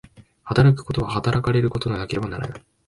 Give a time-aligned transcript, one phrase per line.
[0.43, 2.63] 働くことは働かれることでなければならない。